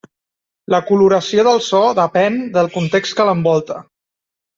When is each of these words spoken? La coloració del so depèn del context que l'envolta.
La 0.73 0.77
coloració 0.85 1.43
del 1.47 1.61
so 1.65 1.81
depèn 1.99 2.39
del 2.57 2.71
context 2.79 3.17
que 3.21 3.27
l'envolta. 3.29 3.79